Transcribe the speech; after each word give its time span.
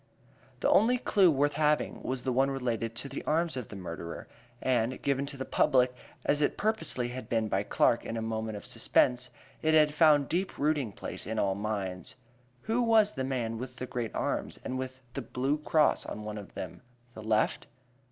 The 0.61 0.69
only 0.71 0.97
clue 0.97 1.29
worth 1.29 1.53
having 1.53 2.01
was 2.01 2.23
that 2.23 2.31
one 2.31 2.49
relating 2.49 2.89
to 2.89 3.07
the 3.07 3.23
arms 3.25 3.55
of 3.55 3.67
the 3.69 3.75
murderer, 3.75 4.27
and, 4.59 4.99
given 5.03 5.27
to 5.27 5.37
the 5.37 5.45
public 5.45 5.93
as 6.25 6.41
it 6.41 6.57
purposely 6.57 7.09
had 7.09 7.29
been 7.29 7.47
by 7.47 7.61
Clark 7.61 8.03
in 8.03 8.17
a 8.17 8.21
moment 8.23 8.57
of 8.57 8.65
suspense, 8.65 9.29
it 9.61 9.75
had 9.75 9.93
found 9.93 10.27
deep 10.27 10.57
rooting 10.57 10.91
place 10.91 11.27
in 11.27 11.37
all 11.37 11.53
minds. 11.53 12.15
Who 12.63 12.81
was 12.81 13.11
the 13.11 13.23
man 13.23 13.59
with 13.59 13.75
the 13.75 13.85
great 13.85 14.15
arms, 14.15 14.59
and 14.65 14.75
with 14.79 15.01
the 15.13 15.21
"blue 15.21 15.59
cross" 15.59 16.03
on 16.07 16.23
one 16.23 16.39
of 16.39 16.55
them 16.55 16.81
the 17.13 17.21
left? 17.21 17.67